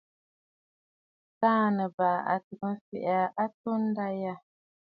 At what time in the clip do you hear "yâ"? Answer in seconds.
4.21-4.33